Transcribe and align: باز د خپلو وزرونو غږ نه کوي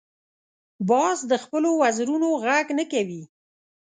باز 0.89 1.17
د 1.31 1.33
خپلو 1.43 1.69
وزرونو 1.81 2.27
غږ 2.43 2.67
نه 2.79 2.85
کوي 2.91 3.21